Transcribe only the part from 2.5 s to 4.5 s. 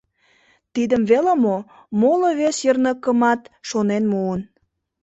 йырныкымат шонен муын.